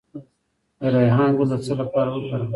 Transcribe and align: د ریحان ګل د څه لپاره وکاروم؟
د 0.79 0.81
ریحان 0.93 1.29
ګل 1.37 1.47
د 1.51 1.53
څه 1.65 1.73
لپاره 1.81 2.09
وکاروم؟ 2.11 2.49